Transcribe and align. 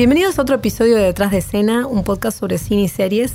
Bienvenidos 0.00 0.38
a 0.38 0.42
otro 0.42 0.56
episodio 0.56 0.96
de 0.96 1.02
Detrás 1.02 1.30
de 1.30 1.36
Escena, 1.36 1.86
un 1.86 2.04
podcast 2.04 2.40
sobre 2.40 2.56
cine 2.56 2.84
y 2.84 2.88
series. 2.88 3.34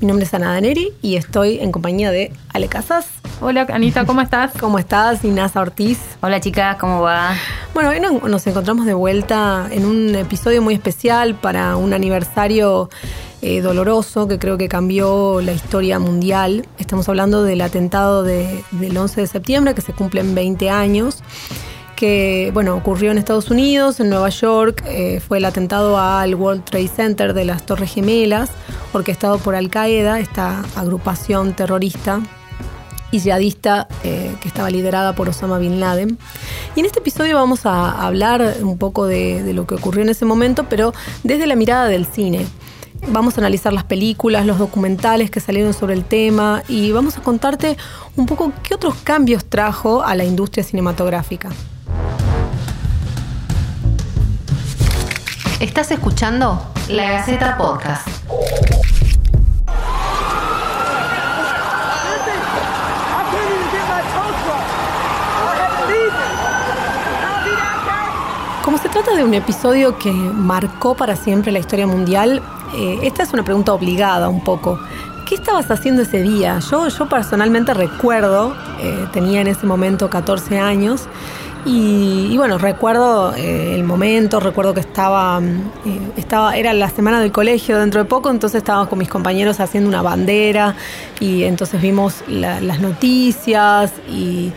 Mi 0.00 0.06
nombre 0.06 0.24
es 0.24 0.32
Ana 0.32 0.54
Daneri 0.54 0.94
y 1.02 1.16
estoy 1.16 1.58
en 1.58 1.70
compañía 1.70 2.10
de 2.10 2.32
Ale 2.48 2.68
Casas. 2.68 3.06
Hola 3.42 3.66
Anita, 3.68 4.06
¿cómo 4.06 4.22
estás? 4.22 4.52
¿Cómo 4.58 4.78
estás? 4.78 5.22
Y 5.22 5.28
Nasa 5.28 5.60
Ortiz. 5.60 5.98
Hola 6.22 6.40
chicas, 6.40 6.78
¿cómo 6.78 7.02
va? 7.02 7.34
Bueno, 7.74 7.90
hoy 7.90 8.00
nos 8.00 8.46
encontramos 8.46 8.86
de 8.86 8.94
vuelta 8.94 9.68
en 9.70 9.84
un 9.84 10.14
episodio 10.14 10.62
muy 10.62 10.72
especial 10.72 11.34
para 11.34 11.76
un 11.76 11.92
aniversario 11.92 12.88
eh, 13.42 13.60
doloroso 13.60 14.26
que 14.28 14.38
creo 14.38 14.56
que 14.56 14.66
cambió 14.66 15.42
la 15.42 15.52
historia 15.52 15.98
mundial. 15.98 16.66
Estamos 16.78 17.06
hablando 17.10 17.42
del 17.42 17.60
atentado 17.60 18.22
del 18.22 18.96
11 18.96 19.20
de 19.20 19.26
septiembre, 19.26 19.74
que 19.74 19.82
se 19.82 19.92
cumplen 19.92 20.34
20 20.34 20.70
años 20.70 21.22
que 21.98 22.52
bueno, 22.54 22.76
ocurrió 22.76 23.10
en 23.10 23.18
Estados 23.18 23.50
Unidos, 23.50 23.98
en 23.98 24.08
Nueva 24.08 24.28
York, 24.28 24.84
eh, 24.86 25.18
fue 25.18 25.38
el 25.38 25.44
atentado 25.44 25.98
al 25.98 26.36
World 26.36 26.62
Trade 26.62 26.86
Center 26.86 27.34
de 27.34 27.44
las 27.44 27.66
Torres 27.66 27.92
Gemelas, 27.92 28.50
orquestado 28.92 29.38
por 29.38 29.56
Al 29.56 29.68
Qaeda, 29.68 30.20
esta 30.20 30.62
agrupación 30.76 31.54
terrorista 31.54 32.20
y 33.10 33.18
yihadista 33.18 33.88
eh, 34.04 34.32
que 34.40 34.46
estaba 34.46 34.70
liderada 34.70 35.16
por 35.16 35.28
Osama 35.28 35.58
Bin 35.58 35.80
Laden. 35.80 36.18
Y 36.76 36.80
en 36.80 36.86
este 36.86 37.00
episodio 37.00 37.34
vamos 37.34 37.66
a 37.66 38.06
hablar 38.06 38.58
un 38.60 38.78
poco 38.78 39.06
de, 39.06 39.42
de 39.42 39.52
lo 39.52 39.66
que 39.66 39.74
ocurrió 39.74 40.02
en 40.02 40.10
ese 40.10 40.24
momento, 40.24 40.66
pero 40.68 40.94
desde 41.24 41.48
la 41.48 41.56
mirada 41.56 41.88
del 41.88 42.06
cine. 42.06 42.46
Vamos 43.08 43.38
a 43.38 43.40
analizar 43.40 43.72
las 43.72 43.84
películas, 43.84 44.46
los 44.46 44.58
documentales 44.58 45.32
que 45.32 45.40
salieron 45.40 45.74
sobre 45.74 45.94
el 45.94 46.04
tema 46.04 46.62
y 46.68 46.92
vamos 46.92 47.16
a 47.16 47.22
contarte 47.22 47.76
un 48.14 48.26
poco 48.26 48.52
qué 48.62 48.76
otros 48.76 48.94
cambios 49.02 49.44
trajo 49.44 50.04
a 50.04 50.14
la 50.14 50.24
industria 50.24 50.62
cinematográfica. 50.62 51.50
Estás 55.60 55.90
escuchando 55.90 56.62
La 56.88 57.10
Gaceta 57.10 57.58
Podcast. 57.58 58.06
Como 68.62 68.78
se 68.78 68.88
trata 68.88 69.16
de 69.16 69.24
un 69.24 69.34
episodio 69.34 69.98
que 69.98 70.12
marcó 70.12 70.94
para 70.94 71.16
siempre 71.16 71.50
la 71.50 71.58
historia 71.58 71.88
mundial, 71.88 72.40
eh, 72.76 73.00
esta 73.02 73.24
es 73.24 73.32
una 73.32 73.42
pregunta 73.42 73.72
obligada 73.72 74.28
un 74.28 74.44
poco. 74.44 74.78
¿Qué 75.26 75.34
estabas 75.34 75.68
haciendo 75.72 76.02
ese 76.02 76.22
día? 76.22 76.60
Yo, 76.70 76.86
yo 76.86 77.08
personalmente 77.08 77.74
recuerdo, 77.74 78.54
eh, 78.80 79.08
tenía 79.12 79.40
en 79.40 79.48
ese 79.48 79.66
momento 79.66 80.08
14 80.08 80.60
años, 80.60 81.08
y, 81.64 82.36
bueno, 82.36 82.56
recuerdo 82.58 83.34
eh, 83.34 83.74
el 83.74 83.84
momento, 83.84 84.40
recuerdo 84.40 84.74
que 84.74 84.80
estaba, 84.80 85.40
eh, 85.40 86.00
estaba, 86.16 86.56
era 86.56 86.72
la 86.72 86.88
semana 86.88 87.20
del 87.20 87.32
colegio 87.32 87.78
dentro 87.78 88.02
de 88.02 88.08
poco, 88.08 88.30
entonces 88.30 88.58
estábamos 88.58 88.88
con 88.88 88.98
mis 88.98 89.08
compañeros 89.08 89.60
haciendo 89.60 89.88
una 89.88 90.02
bandera 90.02 90.76
y 91.20 91.44
entonces 91.44 91.80
vimos 91.82 92.22
las 92.28 92.80
noticias 92.80 93.92
y, 94.08 94.52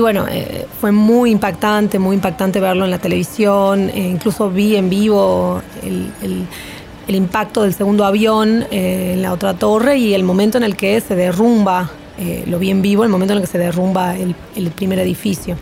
bueno, 0.00 0.26
eh, 0.30 0.66
fue 0.80 0.92
muy 0.92 1.30
impactante, 1.30 1.98
muy 1.98 2.14
impactante 2.16 2.60
verlo 2.60 2.84
en 2.84 2.92
la 2.92 2.98
televisión, 2.98 3.90
incluso 3.94 4.50
vi 4.50 4.76
en 4.76 4.88
vivo 4.88 5.60
el, 5.82 6.46
impacto 7.08 7.62
del 7.64 7.74
segundo 7.74 8.04
avión 8.04 8.64
en 8.70 9.20
la 9.20 9.32
otra 9.32 9.54
torre 9.54 9.98
y 9.98 10.14
el 10.14 10.22
momento 10.22 10.58
en 10.58 10.64
el 10.64 10.76
que 10.76 11.00
se 11.00 11.16
derrumba, 11.16 11.90
lo 12.46 12.58
vi 12.58 12.70
en 12.70 12.82
vivo, 12.82 13.04
el 13.04 13.10
momento 13.10 13.32
en 13.32 13.38
el 13.38 13.44
que 13.44 13.50
se 13.50 13.58
derrumba 13.58 14.16
el, 14.16 14.34
el 14.56 14.70
primer 14.70 14.98
edificio. 14.98 15.56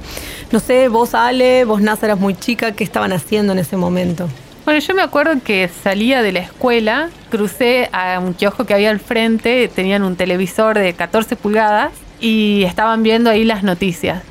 No 0.51 0.61
sé, 0.61 0.89
vos 0.89 1.15
Ale, 1.15 1.65
vos 1.65 1.81
Nasa 1.81 2.17
muy 2.17 2.35
chica, 2.35 2.73
¿qué 2.73 2.85
estaban 2.85 3.13
haciendo 3.13 3.53
en 3.53 3.59
ese 3.59 3.77
momento? 3.77 4.29
Bueno, 4.65 4.81
yo 4.81 4.95
me 4.95 5.03
acuerdo 5.03 5.33
que 5.43 5.69
salía 5.69 6.21
de 6.21 6.33
la 6.33 6.41
escuela, 6.41 7.09
crucé 7.31 7.89
a 7.93 8.19
un 8.19 8.35
kiosco 8.35 8.67
que 8.67 8.75
había 8.75 8.91
al 8.91 9.01
frente, 9.01 9.69
tenían 9.75 10.03
un 10.03 10.15
televisor 10.15 10.79
de 10.79 10.93
14 10.93 11.37
pulgadas 11.37 11.93
y 12.21 12.65
estaban 12.65 13.03
viendo 13.03 13.31
ahí 13.31 13.45
las 13.45 13.63
noticias. 13.63 14.23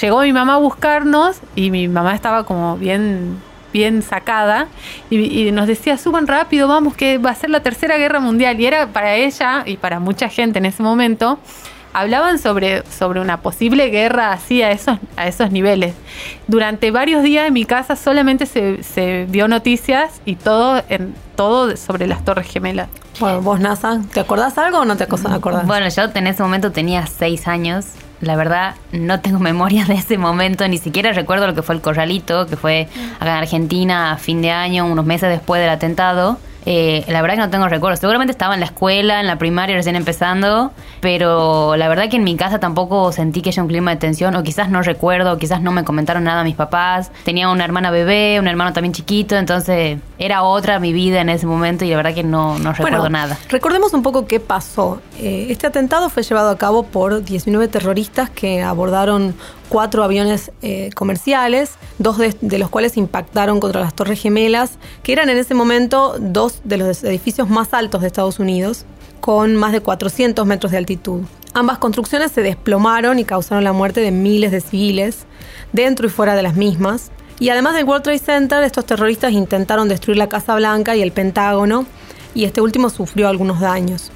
Llegó 0.00 0.22
mi 0.22 0.32
mamá 0.32 0.54
a 0.54 0.58
buscarnos 0.58 1.36
y 1.54 1.70
mi 1.70 1.86
mamá 1.86 2.16
estaba 2.16 2.44
como 2.44 2.76
bien 2.76 3.38
bien 3.72 4.02
sacada 4.02 4.68
y, 5.10 5.16
y, 5.18 5.52
nos 5.52 5.66
decía 5.66 5.98
suban 5.98 6.26
rápido 6.26 6.68
vamos 6.68 6.96
que 6.96 7.18
va 7.18 7.30
a 7.30 7.34
ser 7.34 7.50
la 7.50 7.60
tercera 7.60 7.96
guerra 7.96 8.20
mundial 8.20 8.58
y 8.60 8.66
era 8.66 8.86
para 8.88 9.14
ella 9.14 9.62
y 9.66 9.76
para 9.76 10.00
mucha 10.00 10.28
gente 10.28 10.58
en 10.58 10.66
ese 10.66 10.82
momento 10.82 11.38
hablaban 11.96 12.38
sobre, 12.38 12.82
sobre 12.90 13.20
una 13.20 13.40
posible 13.40 13.88
guerra 13.88 14.32
así 14.32 14.60
a 14.60 14.70
esos, 14.70 14.98
a 15.16 15.28
esos 15.28 15.50
niveles. 15.50 15.94
Durante 16.46 16.90
varios 16.90 17.22
días 17.22 17.46
en 17.46 17.54
mi 17.54 17.64
casa 17.64 17.96
solamente 17.96 18.44
se, 18.44 18.82
se 18.82 19.24
vio 19.30 19.48
noticias 19.48 20.20
y 20.26 20.36
todo, 20.36 20.82
en, 20.90 21.14
todo 21.36 21.74
sobre 21.78 22.06
las 22.06 22.22
Torres 22.22 22.48
Gemelas. 22.48 22.88
Bueno, 23.18 23.40
vos, 23.40 23.60
NASA, 23.60 24.02
¿te 24.12 24.20
acordás 24.20 24.58
algo 24.58 24.80
o 24.80 24.84
no 24.84 24.98
te 24.98 25.04
acordás? 25.04 25.66
Bueno, 25.66 25.88
yo 25.88 26.02
en 26.14 26.26
ese 26.26 26.42
momento 26.42 26.70
tenía 26.70 27.06
seis 27.06 27.48
años. 27.48 27.86
La 28.20 28.36
verdad, 28.36 28.74
no 28.92 29.20
tengo 29.20 29.38
memoria 29.40 29.84
de 29.84 29.94
ese 29.94 30.18
momento, 30.18 30.66
ni 30.68 30.78
siquiera 30.78 31.12
recuerdo 31.12 31.46
lo 31.46 31.54
que 31.54 31.62
fue 31.62 31.74
el 31.74 31.80
corralito, 31.80 32.46
que 32.46 32.56
fue 32.56 32.88
acá 33.16 33.32
en 33.32 33.38
Argentina 33.38 34.12
a 34.12 34.16
fin 34.16 34.42
de 34.42 34.50
año, 34.50 34.86
unos 34.86 35.04
meses 35.04 35.28
después 35.28 35.60
del 35.60 35.70
atentado. 35.70 36.38
Eh, 36.66 37.04
la 37.06 37.22
verdad 37.22 37.36
que 37.36 37.40
no 37.42 37.50
tengo 37.50 37.68
recuerdos. 37.68 38.00
Seguramente 38.00 38.32
estaba 38.32 38.54
en 38.54 38.60
la 38.60 38.66
escuela, 38.66 39.20
en 39.20 39.28
la 39.28 39.38
primaria, 39.38 39.76
recién 39.76 39.94
empezando, 39.94 40.72
pero 41.00 41.76
la 41.76 41.88
verdad 41.88 42.10
que 42.10 42.16
en 42.16 42.24
mi 42.24 42.36
casa 42.36 42.58
tampoco 42.58 43.12
sentí 43.12 43.40
que 43.40 43.50
haya 43.50 43.62
un 43.62 43.68
clima 43.68 43.92
de 43.92 43.98
tensión, 43.98 44.34
o 44.34 44.42
quizás 44.42 44.68
no 44.68 44.82
recuerdo, 44.82 45.38
quizás 45.38 45.62
no 45.62 45.70
me 45.70 45.84
comentaron 45.84 46.24
nada 46.24 46.42
mis 46.42 46.56
papás. 46.56 47.12
Tenía 47.24 47.48
una 47.48 47.64
hermana 47.64 47.92
bebé, 47.92 48.40
un 48.40 48.48
hermano 48.48 48.72
también 48.72 48.92
chiquito, 48.92 49.36
entonces 49.36 49.98
era 50.18 50.42
otra 50.42 50.80
mi 50.80 50.92
vida 50.92 51.20
en 51.20 51.28
ese 51.28 51.46
momento 51.46 51.84
y 51.84 51.90
la 51.90 51.96
verdad 51.96 52.14
que 52.14 52.24
no, 52.24 52.58
no 52.58 52.72
recuerdo 52.72 53.08
nada. 53.08 53.38
Recordemos 53.48 53.94
un 53.94 54.02
poco 54.02 54.26
qué 54.26 54.40
pasó. 54.40 55.00
Eh, 55.18 55.46
este 55.50 55.68
atentado 55.68 56.10
fue 56.10 56.24
llevado 56.24 56.50
a 56.50 56.58
cabo 56.58 56.82
por 56.82 57.22
19 57.22 57.68
terroristas 57.68 58.28
que 58.28 58.62
abordaron 58.62 59.34
cuatro 59.68 60.04
aviones 60.04 60.52
eh, 60.62 60.90
comerciales, 60.94 61.72
dos 61.98 62.18
de, 62.18 62.58
los 62.58 62.70
cuales 62.70 62.96
impactaron 62.96 63.60
contra 63.60 63.80
las 63.80 63.94
Torres 63.94 64.20
Gemelas, 64.20 64.78
que 65.02 65.12
eran 65.12 65.28
en 65.28 65.36
ese 65.36 65.54
momento 65.54 66.16
dos 66.18 66.60
de 66.64 66.76
los 66.76 67.04
edificios 67.04 67.48
más 67.48 67.74
altos 67.74 68.00
de 68.00 68.06
Estados 68.06 68.38
Unidos, 68.38 68.84
con 69.20 69.56
más 69.56 69.72
de 69.72 69.80
400 69.80 70.46
metros 70.46 70.72
de 70.72 70.78
altitud. 70.78 71.22
Ambas 71.52 71.78
construcciones 71.78 72.32
se 72.32 72.42
desplomaron 72.42 73.18
y 73.18 73.24
causaron 73.24 73.64
la 73.64 73.72
muerte 73.72 74.00
de 74.00 74.10
miles 74.10 74.52
de 74.52 74.60
civiles, 74.60 75.26
dentro 75.72 76.06
y 76.06 76.10
fuera 76.10 76.36
de 76.36 76.42
las 76.42 76.54
mismas. 76.54 77.10
Y 77.38 77.48
además 77.48 77.74
del 77.74 77.84
World 77.84 78.04
Trade 78.04 78.18
Center, 78.18 78.62
estos 78.62 78.86
terroristas 78.86 79.32
intentaron 79.32 79.88
destruir 79.88 80.18
la 80.18 80.28
Casa 80.28 80.54
Blanca 80.54 80.96
y 80.96 81.02
el 81.02 81.12
Pentágono, 81.12 81.86
y 82.34 82.44
este 82.44 82.60
último 82.60 82.90
sufrió 82.90 83.28
algunos 83.28 83.60
daños. 83.60 84.10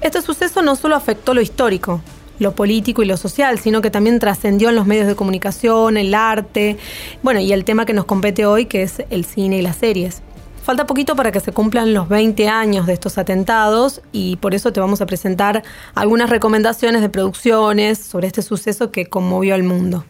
Este 0.00 0.22
suceso 0.22 0.62
no 0.62 0.76
solo 0.76 0.96
afectó 0.96 1.34
lo 1.34 1.40
histórico, 1.40 2.00
lo 2.40 2.56
político 2.56 3.02
y 3.02 3.06
lo 3.06 3.16
social, 3.16 3.60
sino 3.60 3.80
que 3.80 3.90
también 3.90 4.18
trascendió 4.18 4.70
en 4.70 4.74
los 4.74 4.86
medios 4.86 5.06
de 5.06 5.14
comunicación, 5.14 5.96
el 5.96 6.14
arte, 6.14 6.76
bueno, 7.22 7.38
y 7.38 7.52
el 7.52 7.64
tema 7.64 7.86
que 7.86 7.92
nos 7.92 8.06
compete 8.06 8.46
hoy, 8.46 8.66
que 8.66 8.82
es 8.82 9.04
el 9.10 9.24
cine 9.24 9.58
y 9.58 9.62
las 9.62 9.76
series. 9.76 10.22
Falta 10.62 10.86
poquito 10.86 11.16
para 11.16 11.32
que 11.32 11.40
se 11.40 11.52
cumplan 11.52 11.94
los 11.94 12.08
20 12.08 12.48
años 12.48 12.86
de 12.86 12.92
estos 12.92 13.18
atentados 13.18 14.02
y 14.12 14.36
por 14.36 14.54
eso 14.54 14.72
te 14.72 14.80
vamos 14.80 15.00
a 15.00 15.06
presentar 15.06 15.62
algunas 15.94 16.30
recomendaciones 16.30 17.00
de 17.00 17.08
producciones 17.08 17.98
sobre 17.98 18.26
este 18.26 18.42
suceso 18.42 18.90
que 18.90 19.06
conmovió 19.06 19.54
al 19.54 19.62
mundo. 19.62 20.04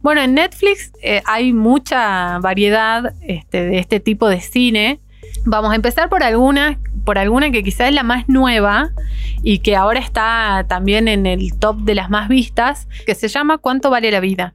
Bueno, 0.00 0.20
en 0.20 0.34
Netflix 0.34 0.92
eh, 1.02 1.22
hay 1.24 1.52
mucha 1.52 2.38
variedad 2.40 3.14
este, 3.22 3.64
de 3.64 3.78
este 3.78 4.00
tipo 4.00 4.28
de 4.28 4.40
cine. 4.40 5.00
Vamos 5.44 5.72
a 5.72 5.76
empezar 5.76 6.08
por 6.08 6.22
algunas 6.22 6.78
por 7.04 7.18
alguna 7.18 7.50
que 7.50 7.62
quizás 7.62 7.88
es 7.88 7.94
la 7.94 8.02
más 8.02 8.28
nueva 8.28 8.90
y 9.42 9.58
que 9.58 9.76
ahora 9.76 10.00
está 10.00 10.64
también 10.68 11.06
en 11.06 11.26
el 11.26 11.56
top 11.58 11.80
de 11.80 11.94
las 11.94 12.10
más 12.10 12.28
vistas, 12.28 12.88
que 13.06 13.14
se 13.14 13.28
llama 13.28 13.58
¿Cuánto 13.58 13.90
vale 13.90 14.10
la 14.10 14.20
vida? 14.20 14.54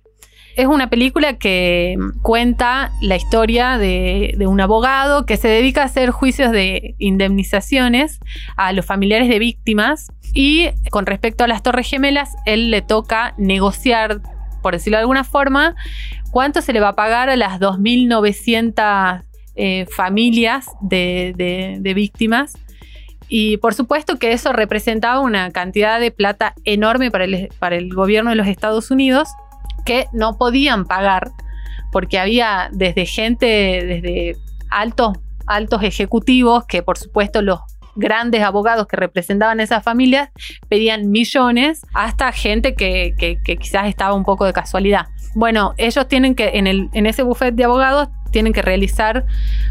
Es 0.56 0.66
una 0.66 0.90
película 0.90 1.38
que 1.38 1.96
cuenta 2.22 2.91
la 3.02 3.16
historia 3.16 3.78
de, 3.78 4.36
un 4.46 4.59
abogado 4.59 5.26
que 5.26 5.38
se 5.38 5.47
dedica 5.47 5.84
a 5.84 5.86
hacer 5.86 6.09
juicios 6.09 6.52
de 6.52 6.96
indemnizaciones 6.97 8.20
a 8.58 8.74
los 8.74 8.85
familiares 8.85 9.30
de 9.30 9.40
víctimas 9.40 10.12
y 10.34 10.70
con 10.90 11.06
respecto 11.06 11.44
a 11.44 11.47
las 11.47 11.64
Torres 11.64 11.88
Gemelas, 11.88 12.35
él 12.46 12.72
le 12.72 12.82
toca 12.82 13.35
negociar, 13.38 14.22
por 14.62 14.74
decirlo 14.74 14.97
de 14.97 15.02
alguna 15.02 15.24
forma, 15.24 15.76
cuánto 16.32 16.62
se 16.62 16.74
le 16.74 16.80
va 16.80 16.90
a 16.90 16.96
pagar 16.96 17.30
a 17.30 17.38
las 17.38 17.59
2.900 17.59 19.28
eh, 19.61 19.88
familias 19.94 20.67
de, 20.79 21.82
víctimas. 21.94 22.58
Y 23.28 23.58
por 23.58 23.73
supuesto 23.73 24.17
que 24.17 24.32
eso 24.32 24.53
representaba 24.53 25.20
una 25.20 25.52
cantidad 25.52 26.00
de 26.00 26.11
plata 26.11 26.53
enorme 26.64 27.11
para 27.11 27.26
el, 27.26 27.94
gobierno 27.94 28.29
de 28.29 28.38
los 28.38 28.47
Estados 28.47 28.90
Unidos 28.90 29.28
que 29.85 30.06
no 30.14 30.38
podían 30.38 30.85
pagar 30.85 31.32
porque 31.91 32.20
había 32.20 32.70
desde 32.72 33.06
gente, 33.06 33.46
desde 33.46 34.38
altos, 34.70 35.17
altos 35.46 35.84
ejecutivos, 35.84 36.66
que 36.66 36.82
por 36.82 36.97
supuesto 36.97 37.41
los 37.41 37.59
grandes 37.97 38.41
abogados 38.44 38.88
que 38.88 38.96
representaban 38.96 39.59
esas 39.59 39.84
familias 39.84 40.29
pedían 40.70 41.11
millones, 41.11 41.82
hasta 41.94 42.32
gente 42.32 42.76
que, 42.76 43.14
que, 43.17 43.58
quizás 43.58 43.88
estaba 43.88 44.14
un 44.14 44.23
poco 44.23 44.46
de 44.46 44.53
casualidad. 44.53 45.08
Bueno, 45.35 45.73
ellos 45.76 46.08
tienen 46.08 46.34
que, 46.34 46.52
en, 46.53 46.66
el, 46.66 46.90
en 46.94 47.08
ese 47.08 47.23
buffet 47.23 47.53
de 47.53 47.66
abogados, 47.66 48.08
tienen 48.31 48.53
que 48.53 48.61
realizar 48.61 49.26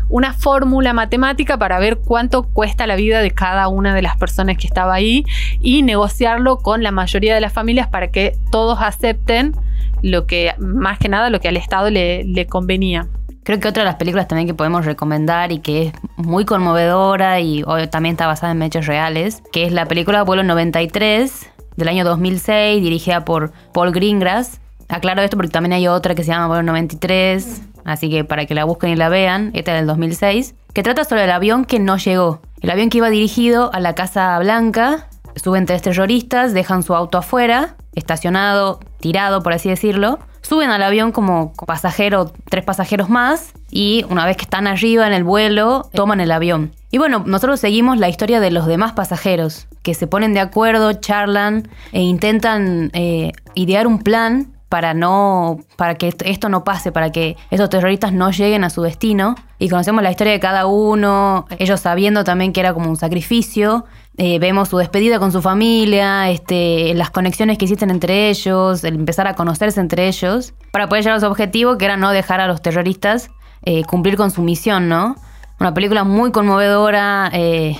una 0.09 0.33
fórmula 0.33 0.93
matemática 0.93 1.59
para 1.59 1.79
ver 1.79 1.99
cuánto 1.99 2.45
cuesta 2.45 2.87
la 2.87 2.97
vida 2.97 3.21
de 3.21 3.31
cada 3.31 3.69
una 3.69 3.95
de 3.95 4.03
las 4.03 4.17
personas 4.17 4.57
que 4.57 4.67
estaba 4.67 4.95
ahí 4.95 5.25
y 5.61 5.83
negociarlo 5.83 6.59
con 6.59 6.83
la 6.83 6.91
mayoría 6.91 7.35
de 7.35 7.41
las 7.41 7.53
familias 7.53 7.89
para 7.89 8.11
que 8.11 8.37
todos 8.51 8.79
acepten 8.81 9.55
lo 10.03 10.27
que, 10.27 10.55
más 10.59 10.99
que 10.99 11.09
nada, 11.09 11.31
lo 11.31 11.41
que 11.41 11.49
al 11.49 11.57
Estado 11.57 11.91
le, 11.91 12.47
convenía. 12.49 13.09
Creo 13.45 13.61
que 13.61 13.69
otra 13.69 13.83
de 13.83 13.89
las 13.89 13.97
películas 13.97 14.29
también 14.29 14.47
que 14.47 14.55
podemos 14.55 14.85
recomendar 14.85 15.53
y 15.53 15.61
que 15.61 15.87
es 15.87 15.93
muy 16.17 16.45
conmovedora 16.45 17.41
y 17.41 17.65
también 17.91 18.13
está 18.15 18.27
basada 18.27 18.53
en 18.53 18.63
hechos 18.63 18.87
reales, 18.87 19.43
que 19.53 19.65
es 19.65 19.73
la 19.73 19.87
película 19.87 20.23
Vuelo 20.23 20.43
93 20.43 21.51
del 21.77 21.89
año 21.89 22.05
2006, 22.05 22.83
dirigida 22.83 23.25
por 23.25 23.53
Paul 23.73 23.93
Greengrass. 23.93 24.61
Aclaro 24.89 25.23
esto 25.23 25.37
porque 25.37 25.51
también 25.51 25.73
hay 25.73 25.89
otra 25.89 26.15
que 26.15 26.25
se 26.25 26.31
llama 26.31 26.49
Vuelo 26.49 26.63
93, 26.65 27.63
así 27.85 28.11
que 28.11 28.25
para 28.25 28.47
que 28.47 28.55
la 28.55 28.65
busquen 28.65 28.91
y 28.91 28.97
la 28.97 29.09
vean, 29.09 29.51
esta 29.55 29.73
es 29.73 29.79
del 29.79 29.87
2006, 29.87 30.55
que 30.73 30.83
trata 30.83 31.05
sobre 31.05 31.25
el 31.25 31.31
avión 31.31 31.65
que 31.65 31.79
no 31.79 31.97
llegó. 31.97 32.41
El 32.61 32.71
avión 32.71 32.91
que 32.91 32.99
iba 32.99 33.11
dirigido 33.11 33.73
a 33.73 33.81
la 33.81 33.95
Casa 33.95 34.39
Blanca, 34.39 35.09
suben 35.37 35.67
tres 35.67 35.83
terroristas, 35.83 36.53
dejan 36.55 36.83
su 36.83 36.95
auto 36.95 37.19
afuera, 37.19 37.77
estacionado, 37.95 38.81
tirado 39.01 39.43
por 39.43 39.53
así 39.53 39.69
decirlo, 39.69 40.19
suben 40.43 40.71
al 40.71 40.83
avión 40.83 41.13
como 41.13 41.53
pasajero, 41.67 42.33
tres 42.49 42.65
pasajeros 42.65 43.09
más, 43.09 43.53
y 43.71 44.05
una 44.09 44.25
vez 44.25 44.37
que 44.37 44.45
están 44.45 44.67
arriba 44.67 45.07
en 45.07 45.13
el 45.13 45.25
vuelo, 45.25 45.89
toman 45.93 46.21
el 46.21 46.33
avión. 46.33 46.73
Y 46.91 46.99
bueno, 46.99 47.23
nosotros 47.27 47.61
seguimos 47.61 47.99
la 47.99 48.09
historia 48.09 48.41
de 48.41 48.51
los 48.51 48.67
demás 48.67 48.93
pasajeros, 48.93 49.69
que 49.83 49.95
se 49.95 50.07
ponen 50.07 50.33
de 50.33 50.41
acuerdo, 50.41 50.93
charlan 50.95 51.69
e 51.93 52.01
intentan 52.01 52.91
eh, 52.95 53.33
idear 53.55 53.87
un 53.87 53.99
plan 53.99 54.58
para 54.69 54.95
no 54.95 55.59
para 55.77 55.95
que 55.95 56.15
esto 56.25 56.49
no 56.49 56.65
pase, 56.65 56.93
para 56.93 57.11
que 57.11 57.37
esos 57.51 57.71
terroristas 57.71 58.13
no 58.13 58.31
lleguen 58.31 58.65
a 58.65 58.71
su 58.71 58.83
destino. 58.83 59.35
Y 59.59 59.69
conocemos 59.69 60.03
la 60.03 60.11
historia 60.11 60.33
de 60.33 60.41
cada 60.41 60.67
uno, 60.67 61.47
ellos 61.59 61.81
sabiendo 61.81 62.25
también 62.25 62.53
que 62.53 62.61
era 62.61 62.75
como 62.75 62.89
un 62.89 62.97
sacrificio. 62.97 63.87
Eh, 64.17 64.39
vemos 64.39 64.69
su 64.69 64.77
despedida 64.79 65.19
con 65.19 65.31
su 65.31 65.41
familia, 65.41 66.29
este, 66.29 66.93
las 66.95 67.11
conexiones 67.11 67.57
que 67.57 67.65
existen 67.65 67.91
entre 67.91 68.31
ellos, 68.31 68.83
el 68.83 68.97
empezar 68.97 69.29
a 69.29 69.35
conocerse 69.35 69.81
entre 69.81 70.09
ellos, 70.09 70.55
para 70.73 70.89
poder 70.89 71.05
llegar 71.05 71.19
a 71.19 71.21
su 71.21 71.27
objetivo, 71.27 71.79
que 71.79 71.85
era 71.85 71.97
no 71.97 72.11
dejar 72.11 72.41
a 72.41 72.49
los 72.49 72.61
terroristas 72.61 73.31
eh, 73.63 73.85
cumplir 73.85 74.17
con 74.17 74.31
su 74.31 74.43
misión, 74.43 74.89
¿no? 74.89 75.17
Una 75.61 75.75
película 75.75 76.05
muy 76.05 76.31
conmovedora, 76.31 77.31
eh, 77.33 77.77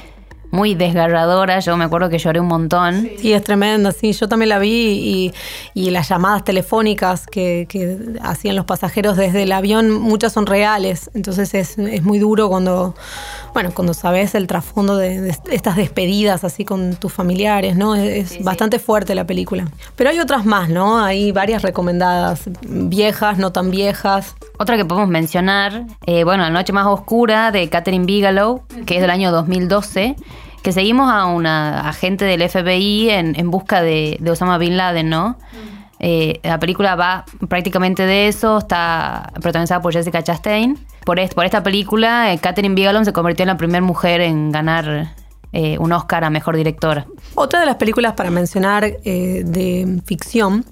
muy 0.51 0.75
desgarradora. 0.75 1.61
Yo 1.61 1.77
me 1.77 1.85
acuerdo 1.85 2.09
que 2.09 2.19
lloré 2.19 2.41
un 2.41 2.49
montón. 2.49 3.09
Sí, 3.19 3.33
es 3.33 3.45
tremenda, 3.45 3.93
sí. 3.93 4.13
Yo 4.13 4.29
también 4.29 4.49
la 4.49 4.59
vi 4.59 5.33
y, 5.75 5.91
las 5.91 6.09
llamadas 6.09 6.45
telefónicas 6.45 7.27
que, 7.27 7.67
hacían 8.23 8.57
los 8.57 8.65
pasajeros 8.65 9.17
desde 9.17 9.43
el 9.45 9.53
avión, 9.53 9.91
muchas 9.91 10.33
son 10.33 10.47
reales. 10.47 11.11
Entonces 11.15 11.55
es, 11.55 11.79
es 11.79 12.03
muy 12.03 12.19
duro 12.19 12.49
cuando, 12.49 12.95
bueno, 13.55 13.71
cuando 13.75 13.95
sabes 13.95 14.35
el 14.35 14.47
trasfondo 14.47 14.97
de, 14.97 15.35
estas 15.51 15.77
despedidas 15.77 16.45
así 16.45 16.65
con 16.65 16.97
tus 16.97 17.13
familiares, 17.13 17.77
¿no? 17.77 17.95
Es, 17.95 18.43
bastante 18.43 18.79
fuerte 18.79 19.15
la 19.15 19.27
película. 19.27 19.67
Pero 19.97 20.11
hay 20.11 20.19
otras 20.21 20.45
más, 20.45 20.69
¿no? 20.69 20.99
Hay 20.99 21.33
varias 21.33 21.63
recomendadas, 21.63 22.43
viejas, 22.63 23.39
no 23.39 23.53
tan 23.53 23.71
viejas. 23.71 24.35
Otra 24.59 24.77
que 24.77 24.85
podemos 24.85 25.09
mencionar, 25.09 25.87
eh, 26.07 26.25
bueno, 26.25 26.43
La 26.45 26.51
Noche 26.51 26.73
Más 26.73 26.87
Oscura 26.87 27.51
de 27.51 27.69
Catherine 27.69 28.07
Bigelow, 28.07 28.63
que 28.87 28.97
es 28.97 29.01
del 29.01 29.11
año 29.11 29.31
2012 29.31 30.17
que 30.69 30.73
seguimos 30.75 31.11
a 31.11 31.25
una 31.25 31.89
agente 31.89 32.27
del 32.27 32.47
FBI 32.47 33.09
en, 33.09 33.51
busca 33.51 33.81
de, 33.81 34.21
Osama 34.31 34.59
Bin 34.59 34.77
Laden, 34.77 35.09
¿no? 35.09 35.39
Eh, 35.99 36.41
la 36.43 36.59
película 36.59 36.95
va 36.95 37.25
prácticamente 37.49 38.05
de 38.05 38.29
eso, 38.29 38.59
está 38.59 39.33
protagonizada 39.41 39.81
por 39.81 39.95
Jessica 39.95 40.23
Chastain. 40.23 40.79
Por, 41.07 41.27
por 41.31 41.47
esta 41.47 41.63
película, 41.63 42.35
eh, 42.35 42.39
Catherine 42.39 42.75
Bigelow 42.75 43.03
se 43.03 43.15
convirtió 43.15 43.45
en 43.45 43.47
la 43.47 43.57
primera 43.57 43.81
mujer 43.81 44.21
en 44.21 44.53
ganar 44.53 45.15
eh, 45.55 45.79
un 45.79 45.91
Oscar 45.93 46.25
a 46.25 46.29
Mejor 46.29 46.55
Directora. 46.55 47.07
Otra 47.35 47.61
de 47.61 47.65
las 47.65 47.77
películas 47.77 48.13
para 48.13 48.31
mencionar 48.31 48.83
de 49.01 50.03
ficción 50.05 50.67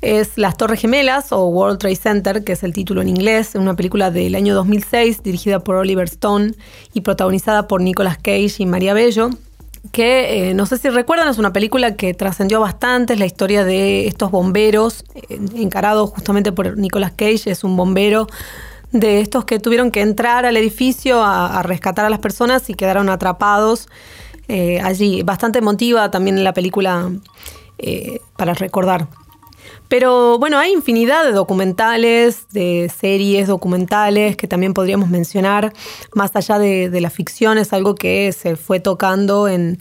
es 0.00 0.36
Las 0.36 0.56
Torres 0.56 0.80
Gemelas 0.80 1.32
o 1.32 1.46
World 1.46 1.78
Trade 1.78 1.96
Center, 1.96 2.44
que 2.44 2.52
es 2.52 2.62
el 2.62 2.72
título 2.72 3.02
en 3.02 3.08
inglés, 3.08 3.54
una 3.54 3.74
película 3.74 4.10
del 4.10 4.34
año 4.34 4.54
2006 4.54 5.22
dirigida 5.22 5.60
por 5.60 5.76
Oliver 5.76 6.06
Stone 6.06 6.54
y 6.92 7.00
protagonizada 7.00 7.68
por 7.68 7.80
Nicolas 7.80 8.16
Cage 8.18 8.54
y 8.58 8.66
María 8.66 8.94
Bello 8.94 9.30
que 9.92 10.50
eh, 10.50 10.54
no 10.54 10.66
sé 10.66 10.76
si 10.78 10.88
recuerdan, 10.88 11.28
es 11.28 11.38
una 11.38 11.52
película 11.52 11.96
que 11.96 12.14
trascendió 12.14 12.60
bastante, 12.60 13.14
es 13.14 13.18
la 13.18 13.26
historia 13.26 13.64
de 13.64 14.06
estos 14.06 14.30
bomberos, 14.30 15.04
eh, 15.14 15.38
encarado 15.56 16.06
justamente 16.08 16.52
por 16.52 16.76
Nicolas 16.76 17.12
Cage, 17.12 17.50
es 17.50 17.64
un 17.64 17.76
bombero 17.76 18.26
de 18.92 19.20
estos 19.20 19.44
que 19.44 19.58
tuvieron 19.58 19.90
que 19.90 20.00
entrar 20.00 20.46
al 20.46 20.56
edificio 20.56 21.22
a, 21.22 21.62
rescatar 21.62 22.06
a 22.06 22.10
las 22.10 22.20
personas 22.20 22.70
y 22.70 22.74
quedaron 22.74 23.10
atrapados 23.10 23.86
eh, 24.48 24.80
allí. 24.82 25.22
Bastante 25.22 25.58
emotiva 25.58 26.10
también 26.10 26.42
la 26.42 26.54
película 26.54 27.10
para 28.36 28.54
recordar. 28.54 29.06
Pero 29.88 30.38
bueno, 30.38 30.58
hay 30.58 30.72
infinidad 30.72 31.24
de 31.24 31.32
documentales, 31.32 32.48
de 32.50 32.92
series 32.94 33.48
documentales 33.48 34.36
que 34.36 34.46
también 34.46 34.74
podríamos 34.74 35.08
mencionar, 35.08 35.72
más 36.14 36.36
allá 36.36 36.58
de, 36.58 36.98
la 37.00 37.10
ficción, 37.10 37.58
es 37.58 37.72
algo 37.72 37.94
que 37.94 38.32
se 38.32 38.56
fue 38.56 38.80
tocando 38.80 39.48
en, 39.48 39.78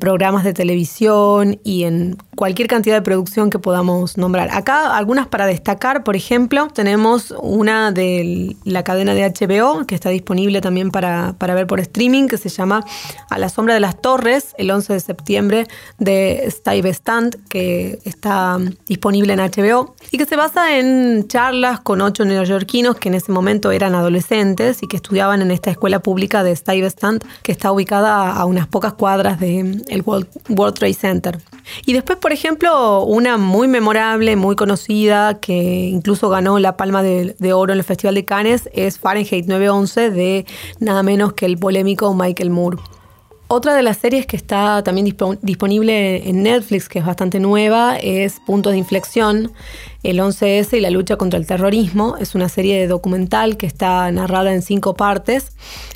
programas 0.00 0.42
de 0.42 0.54
televisión 0.54 1.60
y 1.62 1.84
en 1.84 2.16
cualquier 2.34 2.66
cantidad 2.66 2.94
de 2.94 3.02
producción 3.02 3.50
que 3.50 3.58
podamos 3.58 4.16
nombrar. 4.16 4.48
Acá 4.50 4.96
algunas 4.96 5.26
para 5.26 5.44
destacar, 5.44 6.02
por 6.02 6.16
ejemplo, 6.16 6.68
tenemos 6.72 7.34
una 7.42 7.92
de 7.92 8.56
la 8.64 8.84
cadena 8.84 9.12
de 9.12 9.30
HBO 9.30 9.84
que 9.86 9.94
está 9.94 10.08
disponible 10.08 10.62
también 10.62 10.90
para, 10.90 11.34
para 11.36 11.54
ver 11.54 11.66
por 11.66 11.80
streaming, 11.80 12.26
que 12.26 12.38
se 12.38 12.48
llama 12.48 12.86
A 13.28 13.38
la 13.38 13.50
sombra 13.50 13.74
de 13.74 13.80
las 13.80 14.00
torres, 14.00 14.54
el 14.56 14.70
11 14.70 14.94
de 14.94 15.00
septiembre 15.00 15.66
de 15.98 16.46
Stuyvesant, 16.50 17.36
que 17.50 17.98
está 18.04 18.58
disponible 18.86 19.25
en 19.30 19.40
HBO 19.40 19.94
y 20.10 20.18
que 20.18 20.24
se 20.24 20.36
basa 20.36 20.78
en 20.78 21.28
charlas 21.28 21.80
con 21.80 22.00
ocho 22.00 22.24
neoyorquinos 22.24 22.96
que 22.96 23.08
en 23.08 23.14
ese 23.14 23.32
momento 23.32 23.70
eran 23.72 23.94
adolescentes 23.94 24.82
y 24.82 24.88
que 24.88 24.96
estudiaban 24.96 25.42
en 25.42 25.50
esta 25.50 25.70
escuela 25.70 26.00
pública 26.00 26.42
de 26.42 26.54
Stuyvesant 26.54 27.24
que 27.42 27.52
está 27.52 27.72
ubicada 27.72 28.32
a 28.32 28.44
unas 28.44 28.66
pocas 28.66 28.94
cuadras 28.94 29.38
del 29.40 29.82
de 29.82 30.00
World, 30.00 30.26
World 30.48 30.74
Trade 30.78 30.94
Center. 30.94 31.38
Y 31.84 31.92
después, 31.92 32.18
por 32.18 32.32
ejemplo, 32.32 33.02
una 33.02 33.38
muy 33.38 33.68
memorable, 33.68 34.36
muy 34.36 34.56
conocida, 34.56 35.40
que 35.40 35.54
incluso 35.54 36.28
ganó 36.28 36.58
la 36.58 36.76
Palma 36.76 37.02
de, 37.02 37.34
de, 37.38 37.52
Oro 37.52 37.72
en 37.72 37.78
el 37.78 37.84
Festival 37.84 38.14
de 38.14 38.24
Cannes, 38.24 38.68
es 38.72 38.98
Fahrenheit 38.98 39.46
911 39.46 40.10
de 40.10 40.46
nada 40.78 41.02
menos 41.02 41.32
que 41.32 41.46
el 41.46 41.58
polémico 41.58 42.14
Michael 42.14 42.50
Moore. 42.50 42.78
Otra 43.48 43.76
de 43.76 43.82
las 43.84 43.98
series 43.98 44.26
que 44.26 44.36
está 44.36 44.82
también 44.82 45.16
disponible 45.40 46.28
en 46.28 46.42
Netflix, 46.42 46.88
que 46.88 46.98
es 46.98 47.06
bastante 47.06 47.38
nueva, 47.38 47.96
es 47.96 48.40
Puntos 48.44 48.72
de 48.72 48.78
Inflexión, 48.78 49.52
el 50.02 50.18
11S 50.18 50.76
y 50.76 50.80
la 50.80 50.90
lucha 50.90 51.16
contra 51.16 51.38
el 51.38 51.46
terrorismo. 51.46 52.16
Es 52.18 52.34
una 52.34 52.48
serie 52.48 52.88
documental 52.88 53.56
que 53.56 53.66
está 53.66 54.10
narrada 54.10 54.52
en 54.52 54.62
cinco 54.62 54.94
partes 54.94 55.52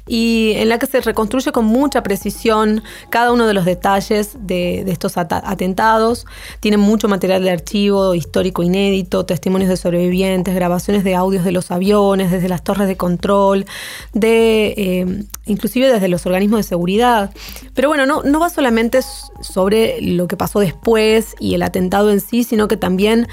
y 0.07 0.52
en 0.57 0.69
la 0.69 0.78
que 0.78 0.87
se 0.87 1.00
reconstruye 1.00 1.52
con 1.52 1.64
mucha 1.64 2.02
precisión 2.02 2.83
cada 3.09 3.33
uno 3.33 3.47
de 3.47 3.54
los 3.54 3.64
detalles 3.64 4.37
de, 4.40 4.80
estos 4.90 5.16
atentados. 5.16 6.26
Tiene 6.61 6.76
mucho 6.76 7.09
material 7.09 7.42
de 7.42 7.50
archivo 7.50 8.14
histórico 8.14 8.62
inédito, 8.62 9.26
testimonios 9.26 9.71
de 9.71 9.76
sobrevivientes, 9.76 10.54
grabaciones 10.54 11.04
de 11.04 11.14
audios 11.14 11.45
de 11.45 11.52
los 11.52 11.71
aviones, 11.71 12.30
desde 12.30 12.49
las 12.49 12.62
torres 12.62 12.88
de 12.88 12.97
control, 12.97 13.66
de 14.12 14.75
eh, 14.76 15.25
inclusive 15.47 15.92
desde 15.92 16.09
los 16.09 16.26
organismos 16.26 16.59
de 16.59 16.64
seguridad. 16.64 17.30
Pero 17.75 17.88
bueno, 17.88 18.06
no, 18.06 18.23
no 18.23 18.40
va 18.40 18.50
solamente 18.50 19.00
sobre 19.40 20.00
lo 20.00 20.28
que 20.28 20.37
pasó 20.37 20.61
después 20.61 21.35
y 21.38 21.54
el 21.54 21.62
atentado 21.62 22.11
en 22.11 22.20
sí, 22.20 22.44
sino 22.44 22.68
que 22.68 22.76
también 22.76 23.28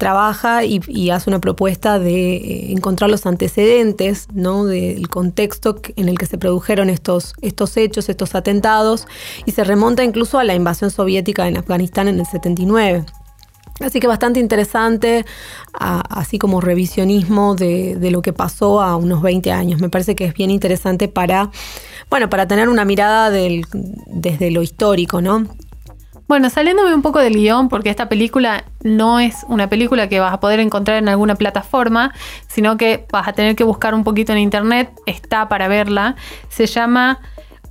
trabaja 0.00 0.64
y, 0.64 1.10
hace 1.10 1.28
una 1.28 1.40
propuesta 1.40 1.98
de 1.98 2.36
eh, 2.36 2.72
encontrar 2.72 3.10
los 3.10 3.26
antecedentes, 3.26 4.28
¿no? 4.32 4.64
del 4.64 5.08
contexto 5.08 5.78
en 5.94 6.08
el 6.08 6.16
que 6.16 6.24
se 6.24 6.38
produjeron 6.38 6.88
estos, 6.88 7.34
estos 7.42 7.76
hechos, 7.76 8.08
estos 8.08 8.34
atentados, 8.34 9.06
y 9.44 9.52
se 9.52 9.62
remonta 9.62 10.02
incluso 10.02 10.38
a 10.38 10.44
la 10.44 10.54
invasión 10.54 10.90
soviética 10.90 11.46
en 11.46 11.58
Afganistán 11.58 12.08
en 12.08 12.18
el 12.18 12.26
79. 12.26 13.04
Así 13.80 13.98
que 13.98 14.06
bastante 14.06 14.40
interesante, 14.40 15.24
así 15.72 16.38
como 16.38 16.60
revisionismo 16.60 17.54
de, 17.54 17.96
lo 18.10 18.20
que 18.20 18.32
pasó 18.32 18.82
a 18.82 18.96
unos 18.96 19.22
20 19.22 19.52
años. 19.52 19.80
Me 19.80 19.88
parece 19.88 20.14
que 20.14 20.26
es 20.26 20.34
bien 20.34 20.50
interesante 20.50 21.08
para, 21.08 21.50
bueno, 22.10 22.28
para 22.28 22.46
tener 22.46 22.68
una 22.68 22.84
mirada 22.84 23.30
desde 23.30 24.50
lo 24.50 24.62
histórico, 24.62 25.22
¿no? 25.22 25.46
Bueno, 26.28 26.48
saliéndome 26.48 26.94
un 26.94 27.02
poco 27.02 27.18
del 27.18 27.34
guion, 27.34 27.68
porque 27.68 27.90
esta 27.90 28.08
película 28.08 28.64
no 28.84 29.18
es 29.18 29.38
una 29.48 29.68
película 29.68 30.08
que 30.08 30.20
vas 30.20 30.32
a 30.32 30.38
poder 30.38 30.60
encontrar 30.60 30.98
en 30.98 31.08
alguna 31.08 31.34
plataforma, 31.34 32.14
sino 32.46 32.76
que 32.76 33.06
vas 33.10 33.26
a 33.26 33.32
tener 33.32 33.56
que 33.56 33.64
buscar 33.64 33.94
un 33.94 34.04
poquito 34.04 34.30
en 34.30 34.38
internet, 34.38 34.92
está 35.06 35.48
para 35.48 35.66
verla. 35.66 36.14
Se 36.48 36.66
llama 36.66 37.18